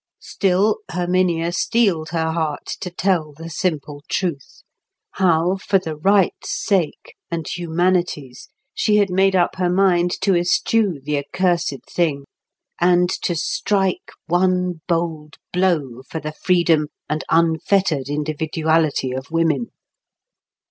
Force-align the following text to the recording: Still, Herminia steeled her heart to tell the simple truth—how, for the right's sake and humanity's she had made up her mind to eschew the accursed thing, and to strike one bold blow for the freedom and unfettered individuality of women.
Still, 0.17 0.79
Herminia 0.89 1.51
steeled 1.51 2.09
her 2.09 2.31
heart 2.31 2.65
to 2.79 2.89
tell 2.89 3.33
the 3.33 3.51
simple 3.51 4.01
truth—how, 4.09 5.57
for 5.57 5.77
the 5.77 5.95
right's 5.95 6.49
sake 6.51 7.13
and 7.29 7.47
humanity's 7.47 8.47
she 8.73 8.95
had 8.95 9.11
made 9.11 9.35
up 9.35 9.57
her 9.57 9.69
mind 9.69 10.09
to 10.21 10.35
eschew 10.35 10.99
the 11.03 11.19
accursed 11.19 11.75
thing, 11.87 12.23
and 12.79 13.11
to 13.21 13.35
strike 13.35 14.09
one 14.25 14.81
bold 14.87 15.35
blow 15.53 16.01
for 16.09 16.19
the 16.19 16.33
freedom 16.33 16.87
and 17.07 17.23
unfettered 17.29 18.09
individuality 18.09 19.11
of 19.11 19.29
women. 19.29 19.67